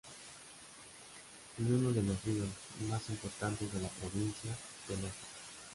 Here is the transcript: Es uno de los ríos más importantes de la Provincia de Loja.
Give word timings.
Es 1.59 1.63
uno 1.69 1.91
de 1.91 2.01
los 2.01 2.25
ríos 2.25 2.47
más 2.89 3.07
importantes 3.11 3.71
de 3.71 3.81
la 3.81 3.87
Provincia 3.89 4.49
de 4.87 4.95
Loja. 4.97 5.13